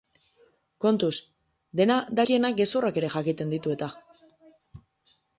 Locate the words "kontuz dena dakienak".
0.85-2.57